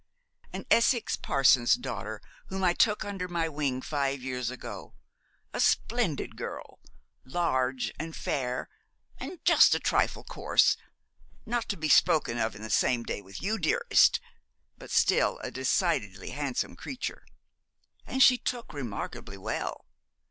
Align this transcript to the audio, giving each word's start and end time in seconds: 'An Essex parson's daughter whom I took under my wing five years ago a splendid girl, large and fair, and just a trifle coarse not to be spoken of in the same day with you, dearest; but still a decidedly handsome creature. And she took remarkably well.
'An 0.51 0.65
Essex 0.71 1.15
parson's 1.15 1.75
daughter 1.75 2.23
whom 2.47 2.63
I 2.63 2.73
took 2.73 3.05
under 3.05 3.27
my 3.27 3.47
wing 3.47 3.83
five 3.83 4.19
years 4.23 4.49
ago 4.49 4.95
a 5.53 5.59
splendid 5.59 6.35
girl, 6.35 6.79
large 7.23 7.93
and 7.99 8.15
fair, 8.15 8.67
and 9.19 9.45
just 9.45 9.75
a 9.75 9.79
trifle 9.79 10.23
coarse 10.23 10.75
not 11.45 11.69
to 11.69 11.77
be 11.77 11.87
spoken 11.87 12.39
of 12.39 12.55
in 12.55 12.63
the 12.63 12.71
same 12.71 13.03
day 13.03 13.21
with 13.21 13.43
you, 13.43 13.59
dearest; 13.59 14.19
but 14.75 14.89
still 14.89 15.37
a 15.43 15.51
decidedly 15.51 16.31
handsome 16.31 16.75
creature. 16.75 17.23
And 18.03 18.23
she 18.23 18.39
took 18.39 18.73
remarkably 18.73 19.37
well. 19.37 19.85